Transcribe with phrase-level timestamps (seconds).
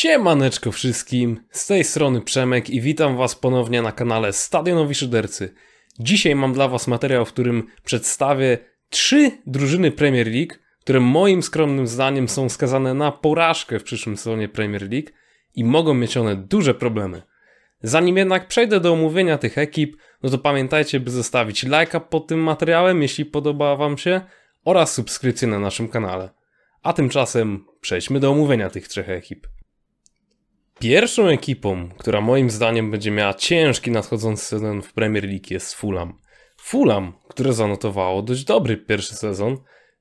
[0.00, 5.54] Siemaneczko wszystkim, z tej strony Przemek i witam was ponownie na kanale Stadionowi Szydercy.
[5.98, 8.58] Dzisiaj mam dla was materiał, w którym przedstawię
[8.90, 14.48] trzy drużyny Premier League, które moim skromnym zdaniem są skazane na porażkę w przyszłym sezonie
[14.48, 15.08] Premier League
[15.54, 17.22] i mogą mieć one duże problemy.
[17.82, 22.40] Zanim jednak przejdę do omówienia tych ekip, no to pamiętajcie, by zostawić lajka pod tym
[22.40, 24.20] materiałem, jeśli podoba wam się,
[24.64, 26.30] oraz subskrypcję na naszym kanale.
[26.82, 29.46] A tymczasem przejdźmy do omówienia tych trzech ekip.
[30.78, 36.18] Pierwszą ekipą, która moim zdaniem będzie miała ciężki nadchodzący sezon w Premier League jest Fulham.
[36.60, 39.56] Fulham, które zanotowało dość dobry pierwszy sezon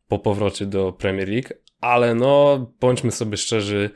[0.08, 1.50] po powrocie do Premier League,
[1.82, 3.90] ale no, bądźmy sobie szczerzy,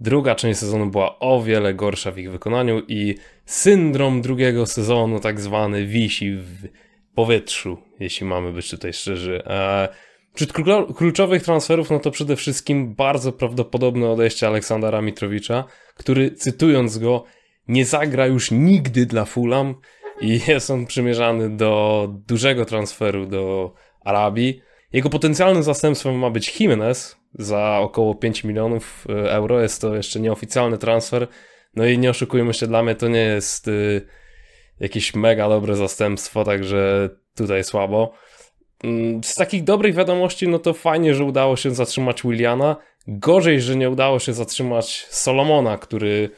[0.00, 5.40] druga część sezonu była o wiele gorsza w ich wykonaniu i syndrom drugiego sezonu tak
[5.40, 6.68] zwany wisi w
[7.14, 9.42] powietrzu, jeśli mamy być tutaj szczerzy.
[9.46, 9.88] Eee,
[10.34, 10.52] Wśród
[10.96, 17.24] kluczowych transferów, no to przede wszystkim bardzo prawdopodobne odejście Aleksandra Mitrowicza, który, cytując go,
[17.68, 19.74] nie zagra już nigdy dla Fulham
[20.20, 24.60] i jest on przymierzany do dużego transferu do Arabii.
[24.92, 29.62] Jego potencjalnym zastępstwem ma być Jimenez za około 5 milionów e, euro.
[29.62, 31.28] Jest to jeszcze nieoficjalny transfer.
[31.76, 34.06] No i nie oszukujmy się, dla mnie to nie jest y,
[34.80, 38.12] jakieś mega dobre zastępstwo, także tutaj słabo.
[38.84, 42.76] Mm, z takich dobrych wiadomości, no to fajnie, że udało się zatrzymać Williana.
[43.08, 46.30] Gorzej, że nie udało się zatrzymać Solomona, który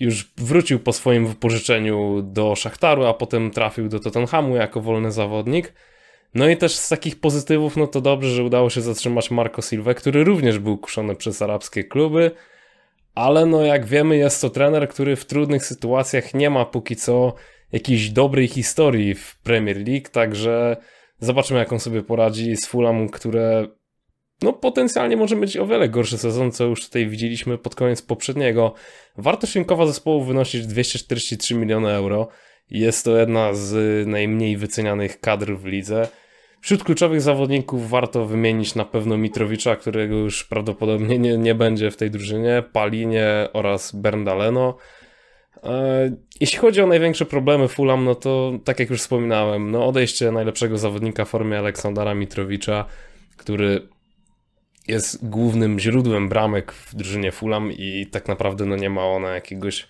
[0.00, 5.72] już wrócił po swoim wypożyczeniu do Szachtaru, a potem trafił do Tottenhamu jako wolny zawodnik.
[6.34, 9.94] No i też z takich pozytywów, no to dobrze, że udało się zatrzymać Marco Silva,
[9.94, 12.30] który również był kuszony przez arabskie kluby,
[13.14, 17.34] ale no jak wiemy jest to trener, który w trudnych sytuacjach nie ma póki co
[17.72, 20.76] jakiejś dobrej historii w Premier League, także
[21.24, 23.66] Zobaczymy, jak on sobie poradzi z Fulham, które
[24.42, 28.74] no potencjalnie może być o wiele gorszy sezon, co już tutaj widzieliśmy pod koniec poprzedniego.
[29.18, 32.28] Wartość rynkowa zespołu wynosi 243 miliony euro.
[32.70, 36.08] Jest to jedna z najmniej wycenianych kadr w lidze.
[36.60, 41.96] Wśród kluczowych zawodników warto wymienić na pewno Mitrowicza, którego już prawdopodobnie nie, nie będzie w
[41.96, 44.76] tej drużynie, Palinie oraz Berndaleno.
[45.62, 46.10] E,
[46.40, 50.78] jeśli chodzi o największe problemy Fulham, no to tak jak już wspominałem, no odejście najlepszego
[50.78, 52.84] zawodnika w formie Aleksandra Mitrowicza,
[53.36, 53.88] który
[54.88, 59.88] jest głównym źródłem bramek w drużynie Fulham i tak naprawdę no nie ma ona jakiegoś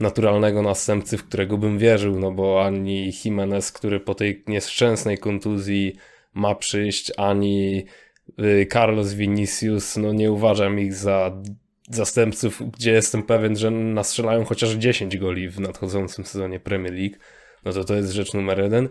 [0.00, 5.96] naturalnego następcy, w którego bym wierzył, no bo ani Jimenez, który po tej nieszczęsnej kontuzji
[6.34, 7.84] ma przyjść, ani
[8.40, 11.42] y, Carlos Vinicius, no nie uważam ich za
[11.96, 17.16] zastępców, gdzie jestem pewien, że nastrzelają chociaż 10 goli w nadchodzącym sezonie Premier League,
[17.64, 18.88] no to to jest rzecz numer jeden.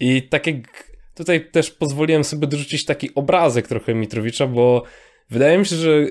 [0.00, 4.82] I tak jak tutaj też pozwoliłem sobie dorzucić taki obrazek trochę Mitrowicza, bo
[5.30, 6.06] wydaje mi się, że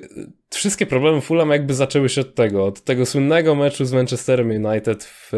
[0.50, 5.04] wszystkie problemy Fulham jakby zaczęły się od tego, od tego słynnego meczu z Manchesterem United
[5.04, 5.32] w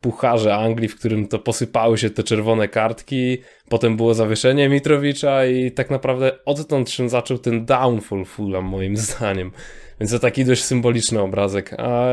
[0.00, 3.38] Pucharze Anglii, w którym to posypały się te czerwone kartki,
[3.68, 9.52] potem było zawieszenie Mitrowicza i tak naprawdę odtąd się zaczął ten downfall Fulham moim zdaniem.
[10.00, 11.74] Więc to taki dość symboliczny obrazek.
[11.78, 12.06] A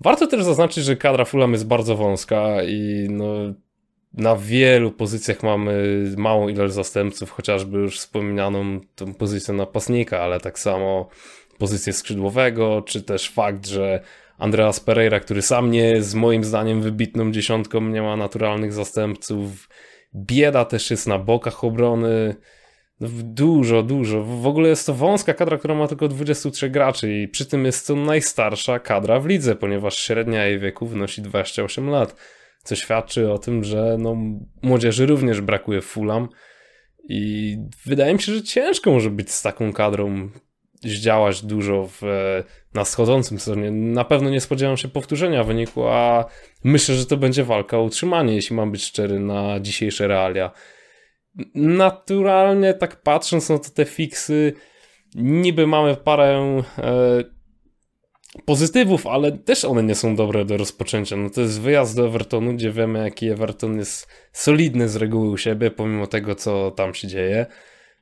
[0.00, 3.34] warto też zaznaczyć, że kadra Fulham jest bardzo wąska i no,
[4.14, 10.58] na wielu pozycjach mamy małą ilość zastępców, chociażby już wspominaną tą pozycję napastnika, ale tak
[10.58, 11.08] samo
[11.58, 14.00] pozycję skrzydłowego, czy też fakt, że
[14.38, 19.68] Andreas Pereira, który sam nie jest moim zdaniem wybitną dziesiątką, nie ma naturalnych zastępców.
[20.14, 22.36] Bieda też jest na bokach obrony.
[23.00, 24.24] No, dużo, dużo.
[24.24, 27.86] W ogóle jest to wąska kadra, która ma tylko 23 graczy i przy tym jest
[27.86, 32.16] to najstarsza kadra w lidze, ponieważ średnia jej wieku wynosi 28 lat,
[32.64, 34.16] co świadczy o tym, że no,
[34.62, 35.96] młodzieży również brakuje w
[37.08, 37.56] i
[37.86, 40.30] wydaje mi się, że ciężko może być z taką kadrą
[40.82, 42.02] zdziałać dużo w,
[42.74, 43.70] na schodzącym sezonie.
[43.70, 46.24] Na pewno nie spodziewam się powtórzenia wyniku, a
[46.64, 50.50] myślę, że to będzie walka o utrzymanie, jeśli mam być szczery, na dzisiejsze realia.
[51.54, 54.52] Naturalnie, tak patrząc na te fiksy,
[55.14, 57.24] niby mamy parę e,
[58.44, 61.16] pozytywów, ale też one nie są dobre do rozpoczęcia.
[61.16, 65.36] No to jest wyjazd do Evertonu, gdzie wiemy, jaki Everton jest solidny z reguły u
[65.36, 67.46] siebie, pomimo tego, co tam się dzieje.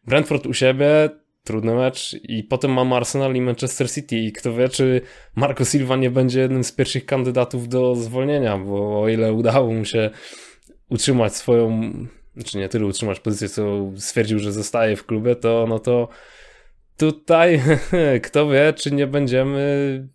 [0.04, 1.10] Brentford u siebie
[1.44, 5.00] trudny mecz i potem mamy Arsenal i Manchester City i kto wie, czy
[5.36, 9.84] Marco Silva nie będzie jednym z pierwszych kandydatów do zwolnienia, bo o ile udało mu
[9.84, 10.10] się
[10.90, 11.92] utrzymać swoją,
[12.38, 16.08] znaczy nie tyle utrzymać pozycję, co stwierdził, że zostaje w klubie, to no to
[16.96, 17.62] tutaj
[18.24, 20.08] kto wie, czy nie będziemy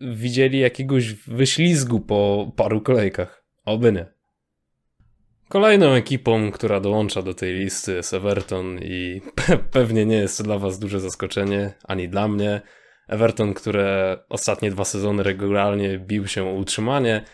[0.00, 3.44] widzieli jakiegoś wyślizgu po paru kolejkach.
[3.64, 4.06] Oby nie.
[5.48, 10.44] Kolejną ekipą, która dołącza do tej listy jest Everton i pe pewnie nie jest to
[10.44, 12.60] dla was duże zaskoczenie, ani dla mnie.
[13.08, 17.24] Everton, które ostatnie dwa sezony regularnie bił się o utrzymanie.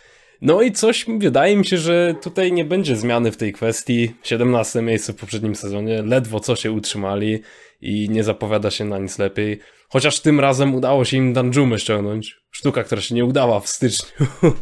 [0.44, 4.14] No i coś, wydaje mi się, że tutaj nie będzie zmiany w tej kwestii.
[4.22, 7.40] 17 miejsce w poprzednim sezonie, ledwo co się utrzymali
[7.80, 9.58] i nie zapowiada się na nic lepiej.
[9.88, 12.40] Chociaż tym razem udało się im Danjumę ściągnąć.
[12.50, 14.26] Sztuka, która się nie udała w styczniu,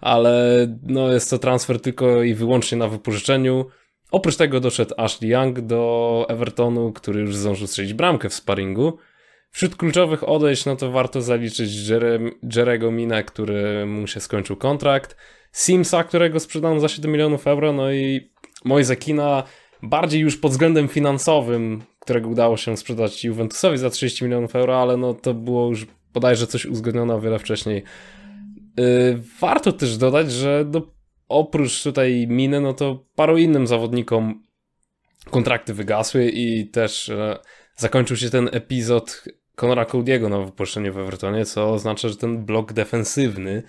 [0.00, 3.66] ale no jest to transfer tylko i wyłącznie na wypożyczeniu.
[4.10, 8.98] Oprócz tego doszedł Ashley Young do Evertonu, który już zdążył strzelić bramkę w sparingu.
[9.50, 11.70] Wśród kluczowych odejść, no to warto zaliczyć
[12.56, 15.16] Jerego Mina, który mu się skończył kontrakt,
[15.52, 18.30] Simsa, którego sprzedano za 7 milionów euro, no i
[18.64, 19.42] Moise Kina
[19.82, 24.96] bardziej już pod względem finansowym, którego udało się sprzedać Juventusowi za 30 milionów euro, ale
[24.96, 27.82] no to było już bodajże coś uzgodnione o wiele wcześniej.
[28.76, 30.82] Yy, warto też dodać, że do,
[31.28, 34.42] oprócz tutaj Miny, no to paru innym zawodnikom
[35.30, 37.38] kontrakty wygasły i też e,
[37.76, 39.24] zakończył się ten epizod
[39.54, 43.62] Conora Cody'ego na wypuszczenie w Evertonie, co oznacza, że ten blok defensywny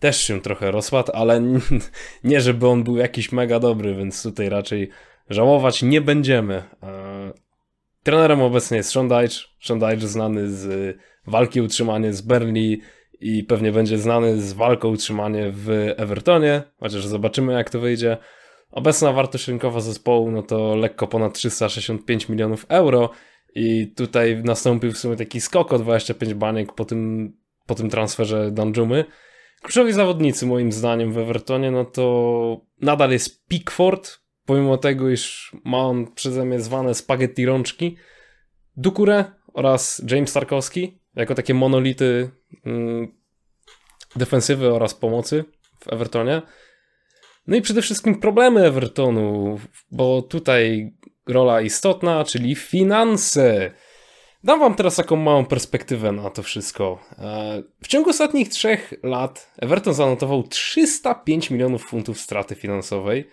[0.00, 1.42] też się trochę rozpadł, ale
[2.24, 4.90] nie, żeby on był jakiś mega dobry, więc tutaj raczej
[5.30, 6.62] żałować nie będziemy.
[6.82, 7.32] E,
[8.02, 9.44] trenerem obecnie jest Sean Dyche.
[9.60, 10.96] Sean Dyche znany z
[11.26, 12.80] walki utrzymanie z Burnley
[13.20, 18.16] i pewnie będzie znany z walką utrzymanie w Evertonie, chociaż zobaczymy jak to wyjdzie.
[18.70, 23.10] Obecna wartość rynkowa zespołu no to lekko ponad 365 milionów euro
[23.54, 27.32] i tutaj nastąpił w sumie taki skok o 25 baniek po tym,
[27.66, 29.04] po tym transferze Danjumy.
[29.62, 35.78] Kluczowi zawodnicy moim zdaniem w Evertonie, no to nadal jest Pickford, pomimo tego, iż ma
[35.78, 37.96] on przeze mnie zwane spaghetti rączki,
[38.76, 42.30] Dukure oraz James Tarkowski, jako takie monolity
[42.66, 43.08] mm,
[44.16, 45.44] defensywy oraz pomocy
[45.80, 46.42] w Evertonie.
[47.46, 49.58] No i przede wszystkim problemy Evertonu,
[49.90, 50.92] bo tutaj
[51.26, 53.70] rola istotna, czyli finanse.
[54.44, 56.98] Dam wam teraz taką małą perspektywę na to wszystko.
[57.18, 63.30] E, w ciągu ostatnich trzech lat Everton zanotował 305 milionów funtów straty finansowej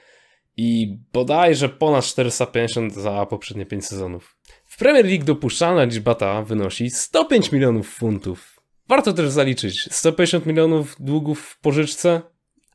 [0.57, 4.37] i bodajże ponad 450 za poprzednie 5 sezonów.
[4.65, 8.59] W Premier League dopuszczalna liczba ta wynosi 105 milionów funtów.
[8.87, 12.21] Warto też zaliczyć 150 milionów długów w pożyczce,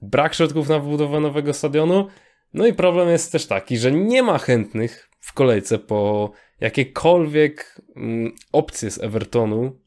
[0.02, 2.08] brak środków na wybudowę nowego stadionu,
[2.54, 6.30] no i problem jest też taki, że nie ma chętnych w kolejce po
[6.60, 9.80] jakiekolwiek mm, opcje z Evertonu,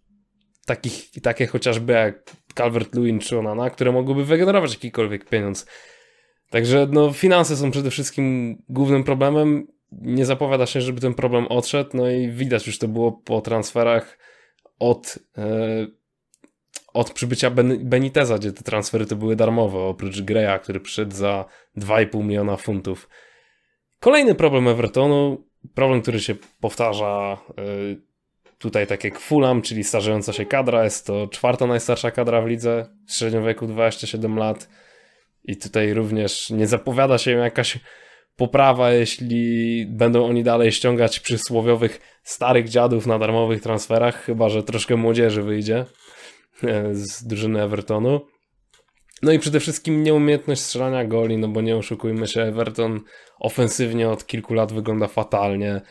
[0.66, 5.66] takich, takie chociażby jak Calvert-Lewin czy Onana, które mogłyby wygenerować jakikolwiek pieniądz.
[6.50, 9.68] Także no, finanse są przede wszystkim głównym problemem.
[9.92, 14.18] Nie zapowiada się, żeby ten problem odszedł, no i widać już to było po transferach
[14.80, 15.88] od, e,
[16.94, 21.46] od przybycia ben, Beniteza, gdzie te transfery to były darmowe, oprócz Greya, który przyszedł za
[21.78, 23.10] 2,5 miliona funtów.
[24.00, 25.44] Kolejny problem Evertonu,
[25.74, 28.02] problem, który się powtarza y,
[28.58, 32.86] tutaj tak jak Fulham, czyli starzejąca się kadra, jest to czwarta najstarsza kadra w lidze,
[33.08, 34.70] w średnim wieku 27 lat
[35.44, 37.80] i tutaj również nie zapowiada się jakaś
[38.36, 44.96] poprawa, jeśli będą oni dalej ściągać przysłowiowych starych dziadów na darmowych transferach, chyba że troszkę
[44.96, 45.86] młodzieży wyjdzie
[46.64, 48.22] e, z drużyny Evertonu.
[49.22, 53.00] No i przede wszystkim nieumiejętność strzelania goli, no bo nie oszukujmy się, Everton
[53.40, 55.82] ofensywnie od kilku lat wygląda fatalnie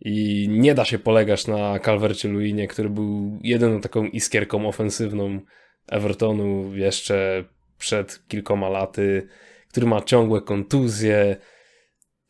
[0.00, 5.40] i nie da się polegać na Calvercie Luinie, który był jedyną taką iskierką ofensywną
[5.88, 7.44] Evertonu jeszcze
[7.78, 9.28] przed kilkoma laty,
[9.68, 11.36] który ma ciągłe kontuzje.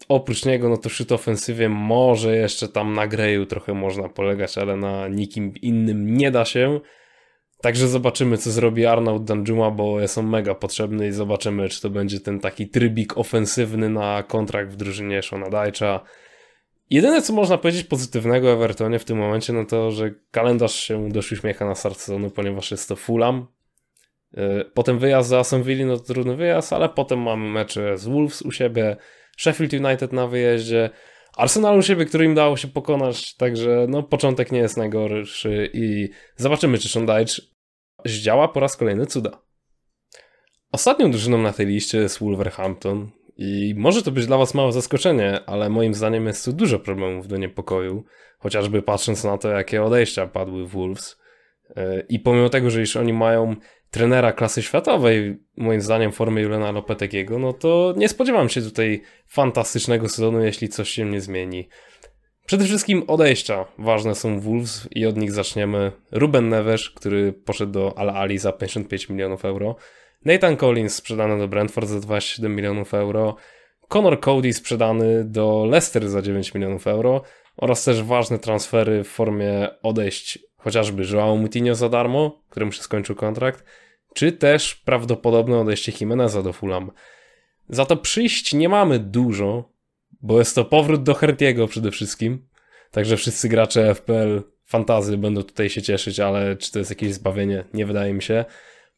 [0.09, 4.77] Oprócz niego, no to przy ofensywie może jeszcze tam na Greju trochę można polegać, ale
[4.77, 6.81] na nikim innym nie da się.
[7.63, 11.91] Także zobaczymy, co zrobi Arnaud Danjuma, bo jest on mega potrzebny i zobaczymy, czy to
[11.91, 16.01] będzie ten taki trybik ofensywny na kontrakt w drużynie Shona Dajcza.
[16.91, 21.33] Jedyne, co można powiedzieć pozytywnego Evertonie w tym momencie, no to, że kalendarz się dość
[21.33, 23.47] uśmiecha na start sezonu, ponieważ jest to Fulham.
[24.35, 28.07] E, potem wyjazd za Aston Villa, no to trudny wyjazd, ale potem mamy mecze z
[28.07, 28.97] Wolves u siebie,
[29.39, 30.91] Sheffield United na wyjeździe,
[31.37, 36.09] Arsenal u siebie, który im dało się pokonać, także no początek nie jest najgorszy i
[36.37, 37.43] zobaczymy, czy Dyche
[38.05, 39.43] zdziała po raz kolejny cuda.
[40.73, 45.41] Ostatnią drużyną na tej liście jest Wolverhampton i może to być dla was małe zaskoczenie,
[45.47, 48.05] ale moim zdaniem jest tu dużo problemów do niepokoju,
[48.39, 51.19] chociażby patrząc na to, jakie odejścia padły w Wolves.
[51.77, 53.57] E, I pomimo tego, że już oni mają
[53.97, 60.09] trenera klasy światowej, moim zdaniem formy Juliana Lopetegiego, no to nie spodziewam się tutaj fantastycznego
[60.09, 61.69] sezonu, jeśli coś się nie zmieni.
[62.47, 65.93] Przede wszystkim odejścia ważne są Wolves i od nich zaczniemy.
[66.13, 69.77] Ruben Neves, który poszedł do Al Ali za 55 milionów euro.
[70.25, 73.37] Nathan Collins sprzedany do Brentford za 27 milionów euro.
[73.89, 77.23] Conor Cody sprzedany do Leicester za 9 milionów euro
[77.57, 83.17] oraz też ważne transfery w formie odejść chociażby Joao Moutinho za darmo, któremu się skończył
[83.17, 83.65] kontrakt,
[84.17, 86.91] czy też prawdopodobne odejście Jimeneza do Fulham.
[87.69, 89.73] Za to przyjść nie mamy dużo,
[90.21, 92.47] bo jest to powrót do Hertiego przede wszystkim,
[92.91, 97.65] także wszyscy gracze FPL fantazy będą tutaj się cieszyć, ale czy to jest jakieś zbawienie?
[97.75, 98.45] Nie wydaje mi się.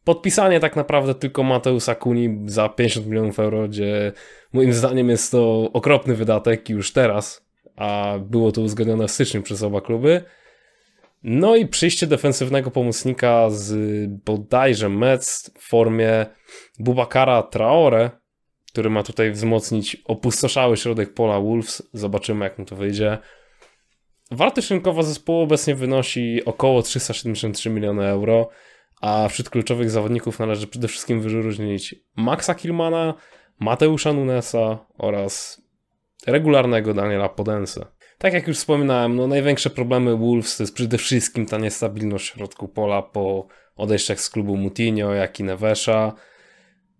[0.04, 4.12] Podpisanie tak naprawdę tylko Mateusa Kuni za 50 milionów euro, gdzie
[4.52, 7.46] moim zdaniem jest to okropny wydatek już teraz,
[7.76, 10.22] a było to uzgodnione w styczniu przez oba kluby.
[11.22, 13.74] No i przyjście defensywnego pomocnika z
[14.24, 16.26] bodajże Metz w formie
[16.78, 18.10] Bubakara Traore,
[18.72, 21.82] który ma tutaj wzmocnić opustoszały środek pola Wolves.
[21.92, 23.18] Zobaczymy jak mu to wyjdzie.
[24.30, 28.48] Wartość rynkowa zespołu obecnie wynosi około 373 miliony euro,
[29.00, 33.14] a wśród kluczowych zawodników należy przede wszystkim wyróżnić Maxa Kilmana,
[33.60, 35.62] Mateusza Nunesa oraz
[36.26, 37.86] regularnego Daniela Podense.
[38.18, 42.34] Tak jak już wspominałem, no największe problemy Wolves to jest przede wszystkim ta niestabilność w
[42.34, 43.46] środku pola po
[43.76, 46.12] odejściach z klubu Mutinho, jak i Nevesza.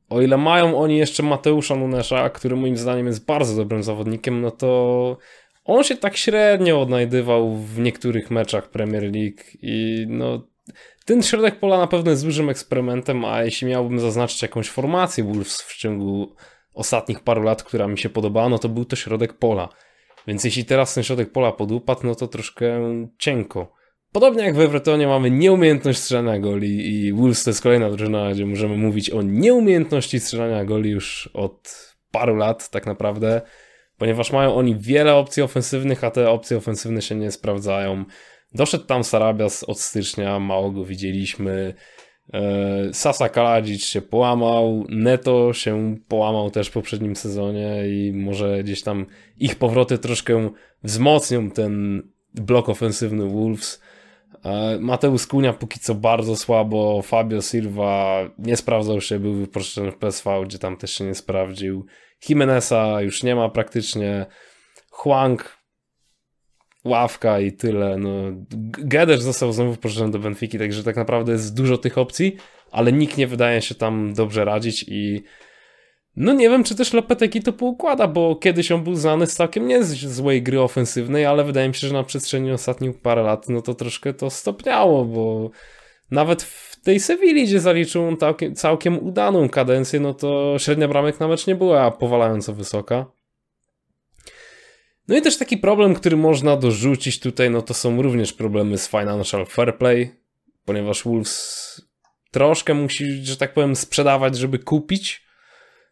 [0.09, 4.51] O ile mają oni jeszcze Mateusza Nunesza, który moim zdaniem jest bardzo dobrym zawodnikiem, no
[4.51, 5.17] to
[5.65, 10.43] on się tak średnio odnajdywał w niektórych meczach Premier League i no
[11.05, 15.63] ten środek pola na pewno jest dużym eksperymentem, a jeśli miałbym zaznaczyć jakąś formację Wolves
[15.63, 16.35] w ciągu
[16.75, 19.69] ostatnich paru lat, która mi się podobała, no to był to środek pola.
[20.29, 22.81] Więc jeśli teraz ten środek pola podupadł, no to troszkę
[23.19, 23.73] cienko.
[24.13, 28.47] Podobnie jak w Evertonie mamy nieumiejętność strzelania goli i Wolves to jest kolejna drużyna, gdzie
[28.47, 33.41] możemy mówić o nieumiejętności strzelania goli już od paru lat tak naprawdę,
[33.99, 38.05] ponieważ mają oni wiele opcji ofensywnych, a te opcje ofensywne się nie sprawdzają.
[38.55, 41.75] Doszedł tam Sarabias od stycznia, mało go widzieliśmy.
[42.35, 48.83] E, Sasa Kaladzic się połamał, Neto się połamał też w poprzednim sezonie i może gdzieś
[48.83, 49.07] tam
[49.39, 50.51] ich powroty troszkę
[50.85, 52.03] wzmocnią ten
[52.35, 53.83] blok ofensywny Wolves.
[54.45, 59.97] E, Mateusz Kunia póki co bardzo słabo, Fabio Silva nie sprawdzał się, był wyproszony w
[59.97, 61.87] PSV, gdzie tam też się nie sprawdził.
[62.29, 64.27] Jimeneza już nie ma praktycznie.
[64.91, 65.58] Huang
[66.89, 67.97] ławka i tyle.
[67.99, 68.11] No,
[69.19, 72.37] został znowu wproszony do Benfiki, także tak naprawdę jest dużo tych opcji,
[72.71, 75.23] ale nikt nie wydaje się tam dobrze radzić i
[76.17, 79.67] no nie wiem, czy też Lopetegi to poukłada, bo kiedyś on był znany z całkiem
[79.67, 83.63] nie złej gry ofensywnej, ale wydaje mi się, że na przestrzeni ostatnich parę lat no
[83.63, 85.51] to troszkę to stopniało, bo
[86.11, 91.29] nawet w tej Sewilli, gdzie zaliczył całkiem, całkiem udaną kadencję, no to średnia bramek na
[91.29, 93.18] mecz nie była powalająco wysoka.
[95.09, 98.89] No i też taki problem, który można dorzucić tutaj, no to są również problemy z
[98.89, 100.11] financial fair play,
[100.65, 101.89] ponieważ Wolves
[102.31, 105.29] troszkę musi, że tak powiem, sprzedawać, żeby kupić.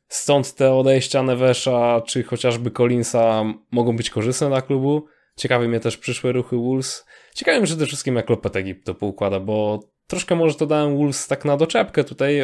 [0.08, 5.06] Stąd te odejścia Nevesza czy chociażby Collinsa mogą być korzystne dla klubu.
[5.36, 7.06] Ciekawi mnie też przyszłe ruchy Wolves.
[7.34, 11.44] Ciekawi mnie przede wszystkim jak Lopetegi to poukłada, bo troszkę może to dałem Wolves tak
[11.44, 12.42] na doczepkę tutaj.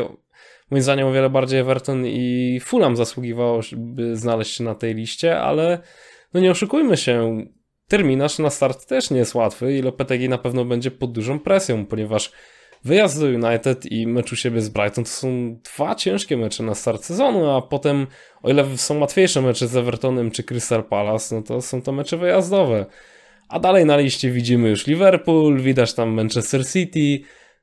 [0.71, 5.41] Moim zdaniem o wiele bardziej Everton i Fulham zasługiwało, by znaleźć się na tej liście,
[5.41, 5.83] ale
[6.35, 7.45] no nie oszukujmy się,
[7.89, 11.87] terminarz na start też nie jest łatwy i Lopetegi na pewno będzie pod dużą presją,
[11.87, 12.33] ponieważ
[12.85, 16.75] wyjazd do United i mecz u siebie z Brighton to są dwa ciężkie mecze na
[16.75, 18.07] start sezonu, a potem
[18.43, 22.17] o ile są łatwiejsze mecze z Evertonem czy Crystal Palace, no to są to mecze
[22.17, 22.87] wyjazdowe.
[23.49, 27.21] A dalej na liście widzimy już Liverpool, widać tam Manchester City,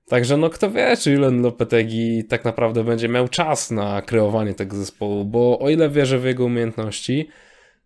[0.10, 4.78] Także no kto wie, czy Julen Lopetegi tak naprawdę będzie miał czas na kreowanie tego
[4.78, 7.30] zespołu, bo o ile wierzę w jego umiejętności,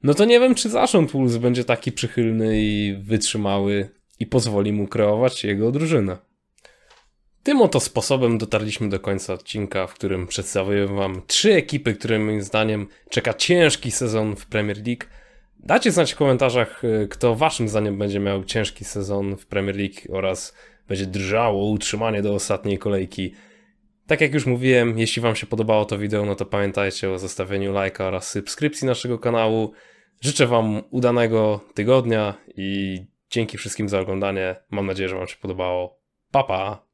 [0.03, 4.87] no to nie wiem, czy zarząd Wolves będzie taki przychylny i wytrzymały i pozwoli mu
[4.87, 6.17] kreować jego drużynę.
[7.43, 12.41] Tym oto sposobem dotarliśmy do końca odcinka, w którym przedstawię wam trzy ekipy, które moim
[12.41, 15.05] zdaniem czeka ciężki sezon w Premier League.
[15.59, 19.99] Dajcie znać w komentarzach, y, kto waszym zdaniem będzie miał ciężki sezon w Premier League
[20.09, 20.53] oraz
[20.87, 23.33] będzie drżało utrzymanie do ostatniej kolejki.
[24.07, 27.73] Tak jak już mówiłem, jeśli wam się podobało to wideo, no to pamiętajcie o zostawieniu
[27.73, 29.73] lajka oraz subskrypcji naszego kanału.
[30.21, 34.55] Życzę Wam udanego tygodnia i dzięki wszystkim za oglądanie.
[34.69, 35.99] Mam nadzieję, że Wam się podobało.
[36.31, 36.92] Pa, pa!